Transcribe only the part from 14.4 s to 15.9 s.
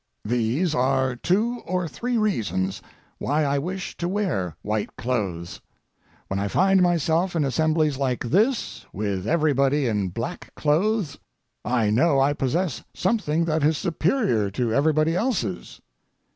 to everybody else's.